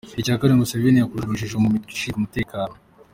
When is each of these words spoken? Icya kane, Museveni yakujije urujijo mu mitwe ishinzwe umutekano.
Icya 0.19 0.39
kane, 0.39 0.53
Museveni 0.61 0.99
yakujije 0.99 1.23
urujijo 1.27 1.57
mu 1.63 1.69
mitwe 1.73 1.91
ishinzwe 1.93 2.17
umutekano. 2.19 2.73